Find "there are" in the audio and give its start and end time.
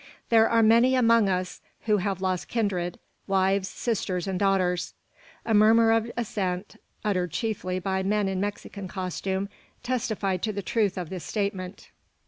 0.29-0.63